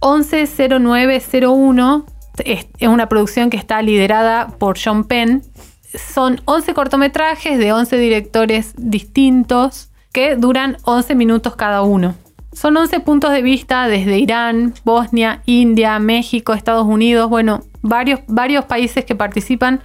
110901, 0.01 2.05
es 2.43 2.67
una 2.81 3.07
producción 3.07 3.49
que 3.49 3.55
está 3.55 3.81
liderada 3.81 4.49
por 4.57 4.77
John 4.77 5.05
Penn. 5.05 5.43
Son 5.93 6.41
11 6.45 6.73
cortometrajes 6.73 7.57
de 7.57 7.73
11 7.73 7.97
directores 7.97 8.73
distintos 8.77 9.89
que 10.11 10.35
duran 10.35 10.77
11 10.83 11.15
minutos 11.15 11.55
cada 11.55 11.81
uno. 11.81 12.15
Son 12.51 12.75
11 12.75 12.99
puntos 13.01 13.31
de 13.31 13.41
vista 13.41 13.87
desde 13.87 14.17
Irán, 14.17 14.73
Bosnia, 14.83 15.41
India, 15.45 15.99
México, 15.99 16.53
Estados 16.53 16.85
Unidos, 16.85 17.29
bueno, 17.29 17.63
varios, 17.81 18.21
varios 18.27 18.65
países 18.65 19.05
que 19.05 19.15
participan. 19.15 19.81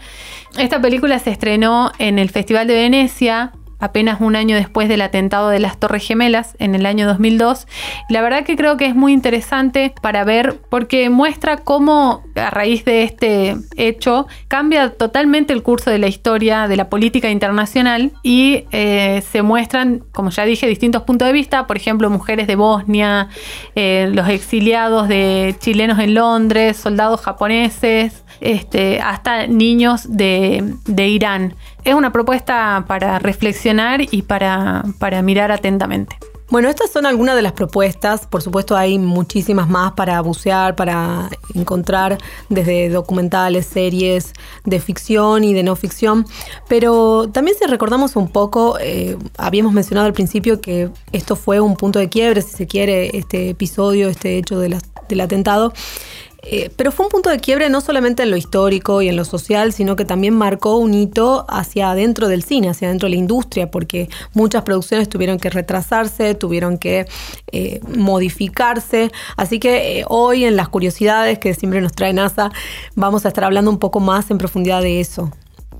Esta 0.59 0.81
película 0.81 1.19
se 1.19 1.31
estrenó 1.31 1.93
en 1.99 2.19
el 2.19 2.31
Festival 2.31 2.67
de 2.67 2.75
Venecia 2.75 3.53
apenas 3.79 4.21
un 4.21 4.37
año 4.37 4.57
después 4.57 4.89
del 4.89 5.03
atentado 5.03 5.49
de 5.49 5.61
las 5.61 5.79
Torres 5.79 6.07
Gemelas 6.07 6.57
en 6.59 6.75
el 6.75 6.87
año 6.87 7.07
2002. 7.07 7.67
La 8.09 8.23
verdad 8.23 8.45
que 8.45 8.57
creo 8.57 8.77
que 8.77 8.87
es 8.87 8.95
muy 8.95 9.13
interesante 9.13 9.95
para 10.03 10.25
ver 10.25 10.61
porque 10.71 11.11
muestra 11.11 11.59
cómo 11.59 12.23
a 12.37 12.51
raíz 12.51 12.85
de 12.85 13.03
este 13.05 13.57
hecho 13.77 14.27
cambia 14.49 14.91
totalmente 14.91 15.53
el 15.53 15.63
curso 15.63 15.91
de 15.91 15.99
la 15.99 16.09
historia 16.09 16.69
de 16.69 16.77
la 16.77 16.89
política 16.89 17.31
internacional 17.31 18.13
y 18.23 18.65
eh, 18.71 19.23
se 19.31 19.43
muestran, 19.43 20.05
como 20.13 20.31
ya 20.31 20.45
dije, 20.45 20.67
distintos 20.67 21.03
puntos 21.03 21.27
de 21.27 21.33
vista, 21.33 21.67
por 21.67 21.77
ejemplo, 21.77 22.11
mujeres 22.11 22.47
de 22.47 22.57
Bosnia, 22.57 23.29
eh, 23.75 24.11
los 24.13 24.29
exiliados 24.29 25.09
de 25.09 25.55
chilenos 25.59 25.99
en 25.99 26.15
Londres, 26.15 26.77
soldados 26.77 27.21
japoneses, 27.21 28.25
este, 28.41 29.01
hasta 29.01 29.47
niños 29.47 30.17
de, 30.17 30.75
de 30.87 31.09
Irán. 31.09 31.55
Es 31.85 31.95
una 31.95 32.13
propuesta 32.13 32.85
para 32.89 33.19
reflexionar 33.19 34.01
y 34.11 34.23
para, 34.23 34.85
para 34.99 35.21
mirar 35.21 35.53
atentamente. 35.53 36.17
Bueno, 36.51 36.69
estas 36.69 36.91
son 36.91 37.05
algunas 37.05 37.37
de 37.37 37.43
las 37.43 37.53
propuestas. 37.53 38.27
Por 38.27 38.41
supuesto, 38.41 38.77
hay 38.77 38.99
muchísimas 38.99 39.69
más 39.69 39.93
para 39.93 40.21
bucear, 40.21 40.77
para 40.77 41.29
encontrar 41.55 42.17
desde 42.49 42.89
documentales, 42.91 43.67
series 43.67 44.33
de 44.65 44.79
ficción 44.79 45.43
y 45.45 45.53
de 45.53 45.63
no 45.63 45.75
ficción. 45.75 46.27
Pero 46.69 47.29
también 47.31 47.57
si 47.59 47.67
recordamos 47.67 48.15
un 48.17 48.29
poco, 48.29 48.79
eh, 48.81 49.17
habíamos 49.37 49.73
mencionado 49.73 50.07
al 50.07 50.13
principio 50.13 50.61
que 50.61 50.91
esto 51.13 51.35
fue 51.35 51.61
un 51.61 51.77
punto 51.77 51.99
de 51.99 52.09
quiebre, 52.09 52.41
si 52.41 52.57
se 52.57 52.67
quiere, 52.67 53.17
este 53.17 53.51
episodio, 53.51 54.09
este 54.09 54.39
hecho 54.39 54.59
del 54.59 55.21
atentado. 55.21 55.73
Eh, 56.47 56.71
pero 56.77 56.93
fue 56.93 57.07
un 57.07 57.11
punto 57.11 57.31
de 57.31 57.39
quiebre 57.39 57.69
no 57.71 57.81
solamente 57.81 58.23
en 58.23 58.31
lo 58.31 58.37
histórico 58.37 59.01
y 59.03 59.09
en 59.09 59.17
lo 59.17 59.25
social, 59.25 59.73
sino 59.73 59.97
que 59.97 60.05
también 60.05 60.35
marcó 60.35 60.77
un 60.77 60.93
hito 60.93 61.47
hacia 61.49 61.91
adentro 61.91 62.29
del 62.29 62.43
cine, 62.43 62.69
hacia 62.69 62.89
adentro 62.89 63.07
de 63.07 63.11
la 63.11 63.21
industria, 63.21 63.71
porque 63.71 64.09
muchas 64.35 64.63
producciones 64.63 65.09
tuvieron 65.09 65.39
que 65.39 65.51
retrasarse, 65.51 66.35
tuvieron 66.35 66.79
que 66.79 67.07
eh, 67.53 67.81
modificarse. 67.97 69.11
Así 69.37 69.59
que 69.59 70.01
eh, 70.01 70.05
hoy 70.09 70.45
en 70.45 70.57
las 70.57 70.69
curiosidades 70.69 71.39
que 71.39 71.55
siempre 71.55 71.81
nos 71.81 71.93
trae 71.93 72.13
NASA, 72.13 72.51
vamos 72.95 73.25
a 73.25 73.29
estar 73.29 73.45
hablando 73.45 73.71
un 73.71 73.79
poco 73.79 74.01
más 74.01 74.31
en 74.31 74.39
profundidad 74.39 74.83
de 74.83 75.01
eso. 75.01 75.31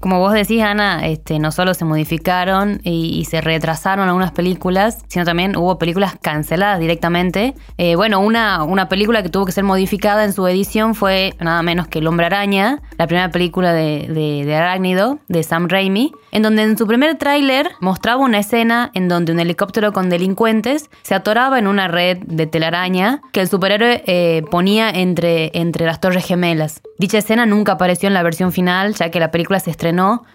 Como 0.01 0.19
vos 0.19 0.35
decís, 0.35 0.63
Ana, 0.63 1.07
este, 1.07 1.39
no 1.39 1.51
solo 1.51 1.73
se 1.75 1.85
modificaron 1.85 2.81
y, 2.83 3.25
se 3.25 3.41
retrasaron 3.41 4.07
algunas 4.07 4.33
películas, 4.33 5.03
sino 5.09 5.25
también 5.25 5.57
hubo 5.57 5.79
películas 5.79 6.15
canceladas 6.21 6.79
directamente. 6.79 7.55
Eh, 7.79 7.97
bueno, 7.97 8.21
una, 8.21 8.63
una 8.65 8.89
película 8.91 9.23
que 9.23 9.31
tuvo 9.31 9.47
que 9.47 9.53
ser 9.53 9.65
modificada 9.65 10.25
en 10.25 10.35
su 10.35 10.47
edición 10.47 10.95
fue 10.95 11.35
nada 11.41 11.63
menos 11.63 11.89
que 11.89 12.01
El 12.01 12.07
Hombre 12.07 12.27
Araña, 12.27 12.83
la 12.99 13.07
primera 13.07 13.31
película 13.31 13.73
de, 13.73 14.07
de, 14.09 14.45
de 14.45 15.19
de 15.29 15.43
Sam 15.43 15.69
Raimi, 15.69 16.13
en 16.33 16.43
donde 16.43 16.63
en 16.63 16.77
su 16.77 16.87
primer 16.87 17.17
tráiler 17.17 17.71
mostraba 17.81 18.23
una 18.23 18.41
escena 18.41 18.91
en 18.95 19.09
donde 19.09 19.33
un 19.33 19.41
helicóptero 19.41 19.93
con 19.93 20.11
delincuentes 20.11 20.91
se 21.03 21.15
atoraba 21.15 21.59
en 21.59 21.67
una 21.67 21.89
red 21.89 22.19
de 22.27 22.47
telaraña 22.47 23.21
que 23.33 23.41
el 23.41 23.49
superhéroe 23.49 24.03
eh, 24.07 24.43
ponía 24.51 24.91
entre, 24.91 25.51
entre 25.55 25.87
las 25.87 26.01
torres 26.01 26.27
gemelas. 26.27 26.83
Dicha 26.99 27.19
escena 27.19 27.47
nunca 27.47 27.73
apareció 27.73 28.07
en 28.07 28.15
la 28.15 28.23
versión 28.23 28.53
final, 28.53 28.95
ya 28.95 29.11
que 29.11 29.21
la 29.21 29.31
película 29.31 29.61
se 29.61 29.71
estrenó 29.71 29.84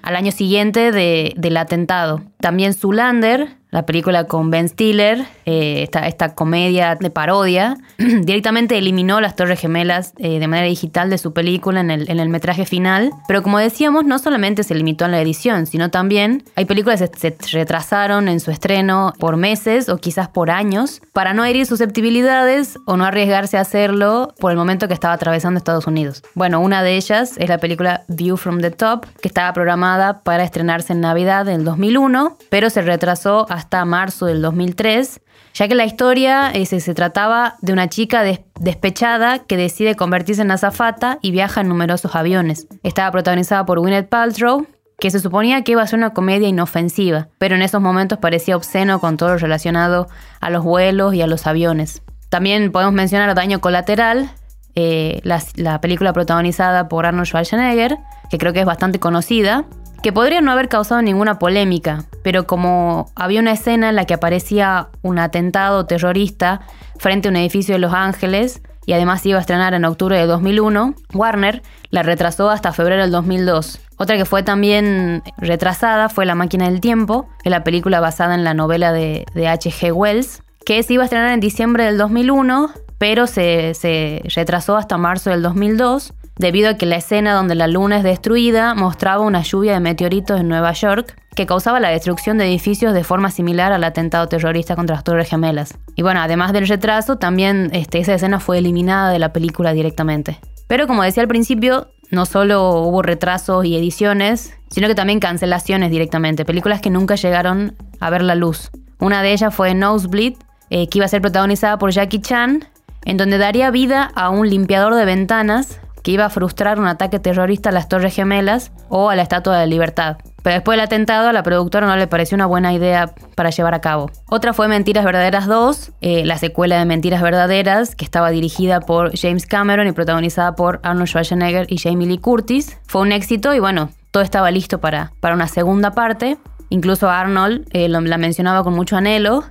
al 0.02 0.16
año 0.16 0.32
siguiente 0.32 0.92
del 0.92 1.58
atentado. 1.58 2.22
También 2.40 2.74
Zulander, 2.74 3.59
la 3.72 3.86
película 3.86 4.24
con 4.24 4.50
Ben 4.50 4.68
Stiller, 4.68 5.26
eh, 5.46 5.88
esta, 6.04 6.34
comedia 6.34 6.96
de 6.96 7.10
parodia, 7.12 7.78
directamente 7.98 8.78
eliminó 8.78 9.22
las 9.22 9.36
Torres 9.36 9.60
Gemelas 9.60 10.14
eh, 10.18 10.40
de 10.40 10.48
manera 10.48 10.68
digital 10.68 11.10
de 11.10 11.18
su 11.20 11.34
película 11.34 11.82
en 11.82 11.92
el, 11.92 12.10
en 12.10 12.20
el, 12.20 12.30
metraje 12.30 12.66
final. 12.66 13.12
Pero 13.28 13.44
como 13.44 13.60
decíamos, 13.60 14.06
no 14.06 14.18
solamente 14.18 14.64
se 14.64 14.74
limitó 14.74 15.06
en 15.06 15.12
la 15.12 15.22
edición, 15.22 15.68
sino 15.68 15.92
también 15.92 16.44
hay 16.56 16.66
películas 16.66 17.02
que 17.02 17.20
se, 17.20 17.38
retrasaron 17.52 18.28
en 18.28 18.40
su 18.40 18.50
estreno 18.52 19.14
por 19.20 19.38
meses 19.38 19.90
o 19.90 19.98
quizás 19.98 20.30
por 20.30 20.50
años 20.50 21.02
para 21.14 21.34
no 21.34 21.46
herir 21.46 21.66
susceptibilidades 21.66 22.78
o 22.86 22.98
no 22.98 23.06
arriesgarse 23.06 23.58
a 23.58 23.62
hacerlo 23.62 24.34
por 24.40 24.52
el 24.52 24.58
momento 24.58 24.88
que 24.88 24.94
estaba 24.94 25.14
atravesando 25.14 25.58
Estados 25.58 25.86
Unidos. 25.86 26.24
Bueno, 26.34 26.60
una 26.60 26.82
de 26.82 26.96
ellas 26.96 27.34
es 27.38 27.50
la 27.50 27.60
película 27.60 28.04
View 28.08 28.38
from 28.38 28.62
the 28.62 28.72
Top, 28.72 29.06
que 29.22 29.28
estaba 29.28 29.54
programada 29.54 30.22
para 30.22 30.44
estrenarse 30.44 30.94
en 30.94 31.02
Navidad 31.02 31.46
del 31.46 31.64
2001, 31.64 32.38
pero 32.50 32.70
se 32.70 32.82
retrasó 32.82 33.46
hasta 33.60 33.84
marzo 33.84 34.26
del 34.26 34.42
2003, 34.42 35.22
ya 35.54 35.68
que 35.68 35.76
la 35.76 35.86
historia 35.86 36.52
se, 36.66 36.94
trataba 36.94 37.56
de 37.62 37.74
una 37.74 37.90
chica 37.90 38.24
despechada 38.60 39.40
que 39.40 39.58
decide 39.58 39.96
convertirse 39.96 40.42
en 40.42 40.52
azafata 40.52 41.20
y 41.22 41.32
viaja 41.32 41.62
en 41.62 41.68
numerosos 41.68 42.16
aviones. 42.16 42.68
Estaba 42.84 43.12
protagonizada 43.12 43.66
por 43.66 43.80
Gwyneth 43.80 44.08
Paltrow, 44.08 44.66
que 44.98 45.12
se 45.12 45.20
suponía 45.20 45.64
que 45.64 45.74
iba 45.74 45.82
a 45.82 45.88
ser 45.88 46.00
una 46.00 46.14
comedia 46.14 46.48
inofensiva, 46.48 47.28
pero 47.38 47.56
en 47.56 47.62
esos 47.62 47.82
momentos 47.82 48.20
parecía 48.20 48.56
obsceno 48.56 49.00
con 49.00 49.18
todo 49.18 49.30
lo 49.30 49.38
relacionado 49.38 50.08
a 50.40 50.50
los 50.50 50.64
vuelos 50.64 51.14
y 51.14 51.22
a 51.22 51.28
los 51.28 51.46
aviones. 51.46 52.02
También 52.30 52.72
podemos 52.72 52.94
mencionar 52.94 53.34
Daño 53.36 53.60
Colateral, 53.60 54.30
eh, 54.76 55.20
la 55.24 55.82
película 55.82 56.14
protagonizada 56.14 56.88
por 56.88 57.06
Arnold 57.06 57.28
Schwarzenegger, 57.28 57.98
que 58.30 58.38
creo 58.38 58.54
que 58.54 58.62
es 58.62 58.66
bastante 58.66 59.00
conocida, 59.00 59.66
que 60.02 60.14
podría 60.14 60.42
no 60.42 60.52
haber 60.52 60.70
causado 60.70 61.02
ninguna 61.02 61.40
polémica, 61.40 62.06
pero 62.24 62.48
como 62.48 63.12
había 63.16 63.42
una 63.42 63.52
escena 63.52 63.90
en 63.90 63.96
la 63.96 64.06
que 64.06 64.14
aparecía 64.14 64.90
un 65.02 65.20
atentado 65.20 65.86
terrorista 65.86 66.62
frente 66.98 67.28
a 67.28 67.32
un 67.32 67.38
edificio 67.38 67.76
de 67.76 67.80
Los 67.80 67.94
Ángeles 67.94 68.62
y 68.86 68.94
además 68.94 69.26
iba 69.26 69.38
a 69.38 69.42
estrenar 69.42 69.74
en 69.74 69.86
octubre 69.86 70.18
de 70.18 70.26
2001, 70.26 70.96
Warner 71.14 71.62
la 71.92 72.04
retrasó 72.04 72.50
hasta 72.50 72.72
febrero 72.72 73.02
del 73.04 73.12
2002. 73.12 73.80
Otra 73.98 74.18
que 74.18 74.26
fue 74.26 74.44
también 74.44 75.22
retrasada 75.38 76.10
fue 76.10 76.26
La 76.26 76.36
máquina 76.36 76.70
del 76.70 76.82
tiempo, 76.82 77.30
que 77.44 77.50
es 77.50 77.52
la 77.52 77.64
película 77.64 78.00
basada 78.00 78.34
en 78.34 78.44
la 78.44 78.54
novela 78.54 78.92
de, 78.94 79.26
H.G. 79.36 79.92
Wells, 79.92 80.42
que 80.66 80.82
se 80.84 80.94
iba 80.94 81.04
a 81.04 81.06
estrenar 81.06 81.34
en 81.34 81.40
diciembre 81.40 81.84
del 81.84 81.98
2001, 81.98 82.72
pero 82.98 83.28
se, 83.28 83.74
se 83.74 84.22
retrasó 84.36 84.78
hasta 84.78 84.98
marzo 84.98 85.30
del 85.30 85.42
2002 85.42 86.14
debido 86.40 86.70
a 86.70 86.74
que 86.76 86.86
la 86.86 86.96
escena 86.96 87.34
donde 87.34 87.54
la 87.54 87.68
luna 87.68 87.98
es 87.98 88.04
destruida 88.04 88.74
mostraba 88.74 89.24
una 89.24 89.44
lluvia 89.44 89.74
de 89.74 89.82
meteoritos 89.82 90.40
en 90.40 90.48
Nueva 90.48 90.72
York 90.72 91.16
que 91.36 91.46
causaba 91.46 91.80
la 91.80 91.90
destrucción 91.90 92.38
de 92.38 92.46
edificios 92.46 92.94
de 92.94 93.04
forma 93.04 93.30
similar 93.30 93.72
al 93.72 93.84
atentado 93.84 94.28
terrorista 94.28 94.76
contra 94.76 94.96
las 94.96 95.04
Torres 95.04 95.30
Gemelas. 95.30 95.78
Y 95.96 96.02
bueno, 96.02 96.22
además 96.22 96.54
del 96.54 96.68
retraso, 96.68 97.18
también 97.18 97.70
este, 97.74 98.00
esa 98.00 98.14
escena 98.14 98.40
fue 98.40 98.58
eliminada 98.58 99.12
de 99.12 99.20
la 99.20 99.32
película 99.32 99.74
directamente. 99.74 100.40
Pero 100.68 100.88
como 100.88 101.04
decía 101.04 101.22
al 101.22 101.30
principio, 101.30 101.90
no 102.10 102.26
solo 102.26 102.84
hubo 102.84 103.02
retrasos 103.02 103.66
y 103.66 103.76
ediciones, 103.76 104.54
sino 104.70 104.88
que 104.88 104.96
también 104.96 105.20
cancelaciones 105.20 105.92
directamente, 105.92 106.46
películas 106.46 106.82
que 106.82 106.90
nunca 106.90 107.16
llegaron 107.16 107.76
a 108.00 108.10
ver 108.10 108.22
la 108.22 108.36
luz. 108.36 108.72
Una 109.00 109.22
de 109.22 109.34
ellas 109.34 109.54
fue 109.54 109.74
Nosebleed, 109.74 110.36
eh, 110.70 110.88
que 110.88 111.00
iba 111.00 111.06
a 111.06 111.10
ser 111.10 111.22
protagonizada 111.22 111.78
por 111.78 111.92
Jackie 111.92 112.22
Chan, 112.22 112.66
en 113.06 113.18
donde 113.18 113.38
daría 113.38 113.72
vida 113.72 114.12
a 114.16 114.30
un 114.30 114.50
limpiador 114.50 114.96
de 114.96 115.06
ventanas 115.06 115.80
que 116.04 116.12
iba 116.12 116.26
a 116.26 116.30
frustrar 116.30 116.80
un 116.80 116.88
ataque 116.88 117.20
terrorista 117.20 117.70
a 117.70 117.72
las 117.72 117.88
Torres 117.88 118.16
Gemelas 118.16 118.72
o 118.90 119.10
a 119.10 119.16
la 119.16 119.22
Estatua 119.22 119.54
de 119.54 119.60
la 119.60 119.66
Libertad. 119.66 120.18
Pero 120.44 120.56
después 120.56 120.78
del 120.78 120.86
atentado 120.86 121.28
a 121.28 121.34
la 121.34 121.44
productora 121.44 121.86
no 121.86 121.96
le 121.96 122.08
pareció 122.08 122.36
una 122.36 122.46
buena 122.46 122.74
idea 122.74 123.14
para 123.36 123.50
llevar 123.50 123.74
a 123.74 123.82
cabo. 123.82 124.10
Otra 124.30 124.54
fue 124.54 124.68
Mentiras 124.68 125.04
Verdaderas 125.04 125.48
2, 125.48 125.92
eh, 126.02 126.26
la 126.26 126.38
secuela 126.38 126.80
de 126.80 126.86
Mentiras 126.86 127.22
Verdaderas, 127.22 127.96
que 127.96 128.06
estaba 128.06 128.30
dirigida 128.30 128.80
por 128.80 129.18
James 129.18 129.46
Cameron 129.46 129.88
y 129.88 129.92
protagonizada 129.92 130.56
por 130.56 130.80
Arnold 130.84 131.08
Schwarzenegger 131.08 131.68
y 131.70 131.78
Jamie 131.78 132.08
Lee 132.08 132.20
Curtis. 132.20 132.78
Fue 132.88 133.02
un 133.02 133.12
éxito 133.12 133.54
y 133.54 133.60
bueno, 133.60 133.90
todo 134.12 134.24
estaba 134.24 134.50
listo 134.52 134.80
para, 134.80 135.12
para 135.20 135.36
una 135.36 135.48
segunda 135.48 135.92
parte. 135.92 136.38
Incluso 136.70 137.10
Arnold 137.10 137.68
eh, 137.72 137.90
la 137.90 138.18
mencionaba 138.18 138.64
con 138.64 138.74
mucho 138.74 138.96
anhelo. 138.96 139.44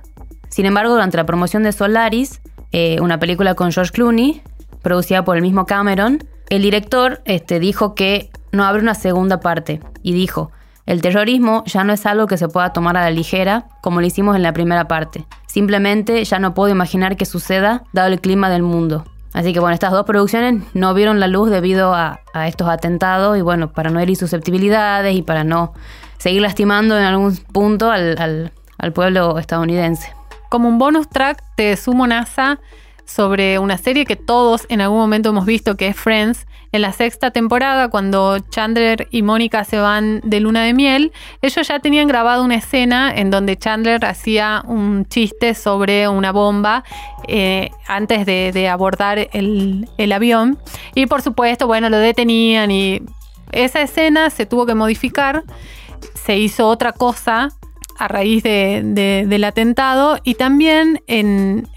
Sin 0.49 0.65
embargo, 0.65 0.93
durante 0.93 1.17
la 1.17 1.25
promoción 1.25 1.63
de 1.63 1.71
Solaris, 1.71 2.41
eh, 2.71 2.97
una 3.01 3.19
película 3.19 3.55
con 3.55 3.71
George 3.71 3.91
Clooney, 3.91 4.41
producida 4.81 5.23
por 5.23 5.35
el 5.35 5.41
mismo 5.41 5.65
Cameron, 5.65 6.23
el 6.49 6.61
director 6.61 7.21
este, 7.25 7.59
dijo 7.59 7.95
que 7.95 8.29
no 8.51 8.65
habrá 8.65 8.81
una 8.81 8.95
segunda 8.95 9.39
parte 9.39 9.81
y 10.01 10.13
dijo, 10.13 10.51
el 10.85 11.01
terrorismo 11.01 11.63
ya 11.67 11.83
no 11.83 11.93
es 11.93 12.05
algo 12.07 12.25
que 12.25 12.37
se 12.37 12.47
pueda 12.47 12.73
tomar 12.73 12.97
a 12.97 13.03
la 13.03 13.11
ligera 13.11 13.67
como 13.81 14.01
lo 14.01 14.07
hicimos 14.07 14.35
en 14.35 14.41
la 14.41 14.53
primera 14.53 14.87
parte. 14.87 15.25
Simplemente 15.45 16.23
ya 16.23 16.39
no 16.39 16.55
puedo 16.55 16.69
imaginar 16.69 17.15
que 17.15 17.25
suceda 17.25 17.83
dado 17.93 18.07
el 18.07 18.19
clima 18.19 18.49
del 18.49 18.63
mundo. 18.63 19.05
Así 19.31 19.53
que 19.53 19.59
bueno, 19.59 19.75
estas 19.75 19.91
dos 19.91 20.05
producciones 20.05 20.63
no 20.73 20.95
vieron 20.95 21.19
la 21.19 21.27
luz 21.27 21.51
debido 21.51 21.93
a, 21.93 22.21
estos 22.47 22.67
atentados 22.67 23.37
y 23.37 23.41
bueno, 23.41 23.71
para 23.71 23.91
no 23.91 23.99
herir 23.99 24.17
susceptibilidades 24.17 25.15
y 25.15 25.21
para 25.21 25.43
no 25.43 25.73
seguir 26.17 26.41
lastimando 26.41 26.97
en 26.97 27.03
algún 27.03 27.35
punto 27.37 27.91
al, 27.91 28.51
al 28.79 28.93
pueblo 28.93 29.37
estadounidense. 29.37 30.11
Como 30.49 30.67
un 30.67 30.79
bonus 30.79 31.07
track 31.09 31.43
de 31.57 31.77
Sumo 31.77 32.07
NASA 32.07 32.59
sobre 33.09 33.57
una 33.57 33.77
serie 33.77 34.05
que 34.05 34.15
todos 34.15 34.65
en 34.69 34.81
algún 34.81 34.99
momento 34.99 35.29
hemos 35.29 35.45
visto 35.45 35.75
que 35.75 35.87
es 35.87 35.95
Friends. 35.95 36.45
En 36.71 36.83
la 36.83 36.93
sexta 36.93 37.31
temporada, 37.31 37.89
cuando 37.89 38.37
Chandler 38.37 39.07
y 39.09 39.23
Mónica 39.23 39.63
se 39.63 39.79
van 39.79 40.21
de 40.23 40.39
luna 40.39 40.63
de 40.63 40.75
miel, 40.75 41.11
ellos 41.41 41.67
ya 41.67 41.79
tenían 41.79 42.07
grabado 42.07 42.43
una 42.43 42.55
escena 42.55 43.11
en 43.15 43.31
donde 43.31 43.57
Chandler 43.57 44.05
hacía 44.05 44.61
un 44.67 45.07
chiste 45.07 45.55
sobre 45.55 46.07
una 46.07 46.31
bomba 46.31 46.83
eh, 47.27 47.71
antes 47.87 48.27
de, 48.27 48.69
abordar 48.69 49.29
el, 49.33 49.89
el 49.97 50.11
avión. 50.11 50.59
Y 50.93 51.07
por 51.07 51.23
supuesto, 51.23 51.65
bueno, 51.65 51.89
lo 51.89 51.97
detenían 51.97 52.69
y 52.69 53.01
esa 53.51 53.81
escena 53.81 54.29
se 54.29 54.45
tuvo 54.45 54.67
que 54.67 54.75
modificar, 54.75 55.43
se 56.13 56.37
hizo 56.37 56.67
otra 56.67 56.93
cosa 56.93 57.49
a 57.99 58.07
raíz 58.07 58.43
del 58.43 59.43
atentado 59.43 60.19
y 60.23 60.35
también 60.35 61.01
en, 61.07 61.67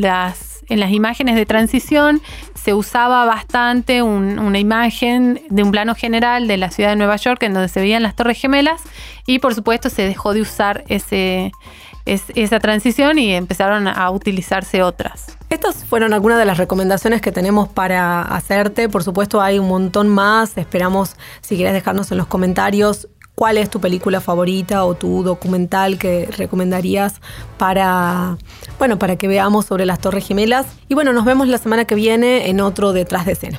las, 0.00 0.51
en 0.72 0.80
las 0.80 0.90
imágenes 0.90 1.36
de 1.36 1.44
transición 1.46 2.22
se 2.54 2.72
usaba 2.74 3.24
bastante 3.26 4.02
una 4.02 4.58
imagen 4.58 5.42
de 5.50 5.62
un 5.62 5.70
plano 5.70 5.94
general 5.94 6.48
de 6.48 6.56
la 6.56 6.70
ciudad 6.70 6.90
de 6.90 6.96
Nueva 6.96 7.16
York 7.16 7.42
en 7.42 7.52
donde 7.54 7.68
se 7.68 7.80
veían 7.80 8.02
las 8.02 8.16
Torres 8.16 8.40
Gemelas 8.40 8.82
y 9.26 9.38
por 9.38 9.54
supuesto 9.54 9.90
se 9.90 10.02
dejó 10.02 10.32
de 10.32 10.40
usar 10.40 10.84
esa 10.86 12.60
transición 12.60 13.18
y 13.18 13.34
empezaron 13.34 13.86
a 13.86 14.10
utilizarse 14.10 14.82
otras. 14.82 15.36
Estas 15.50 15.84
fueron 15.84 16.14
algunas 16.14 16.38
de 16.38 16.46
las 16.46 16.56
recomendaciones 16.56 17.20
que 17.20 17.30
tenemos 17.30 17.68
para 17.68 18.22
hacerte. 18.22 18.88
Por 18.88 19.04
supuesto 19.04 19.42
hay 19.42 19.58
un 19.58 19.68
montón 19.68 20.08
más. 20.08 20.56
Esperamos 20.56 21.16
si 21.42 21.56
quieres 21.56 21.74
dejarnos 21.74 22.10
en 22.10 22.16
los 22.16 22.26
comentarios 22.26 23.08
cuál 23.34 23.58
es 23.58 23.70
tu 23.70 23.80
película 23.80 24.20
favorita 24.20 24.84
o 24.84 24.94
tu 24.94 25.22
documental 25.22 25.98
que 25.98 26.28
recomendarías 26.36 27.14
para, 27.58 28.36
bueno, 28.78 28.98
para 28.98 29.16
que 29.16 29.28
veamos 29.28 29.66
sobre 29.66 29.86
las 29.86 29.98
Torres 29.98 30.26
Gemelas. 30.26 30.66
Y 30.88 30.94
bueno, 30.94 31.12
nos 31.12 31.24
vemos 31.24 31.48
la 31.48 31.58
semana 31.58 31.84
que 31.84 31.94
viene 31.94 32.48
en 32.50 32.60
otro 32.60 32.92
Detrás 32.92 33.26
de 33.26 33.32
Escena. 33.32 33.58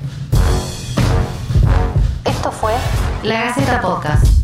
Esto 2.25 2.51
fue 2.51 2.73
La 3.23 3.45
Gaceta 3.45 3.81
Podcast. 3.81 4.42